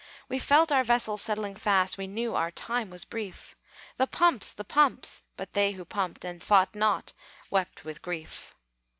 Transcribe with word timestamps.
We 0.27 0.39
felt 0.39 0.71
our 0.71 0.83
vessel 0.83 1.15
settling 1.19 1.53
fast, 1.53 1.95
We 1.95 2.07
knew 2.07 2.33
our 2.33 2.49
time 2.49 2.89
was 2.89 3.05
brief; 3.05 3.55
"The 3.97 4.07
pumps, 4.07 4.51
the 4.51 4.63
pumps!" 4.63 5.21
But 5.37 5.53
they 5.53 5.73
who 5.73 5.85
pumped, 5.85 6.25
And 6.25 6.41
fought 6.43 6.73
not, 6.73 7.13
wept 7.51 7.85
with 7.85 8.01
grief. 8.01 8.55